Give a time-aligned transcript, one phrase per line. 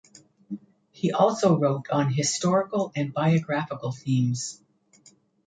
[0.89, 4.59] He also wrote on historical and biographical themes.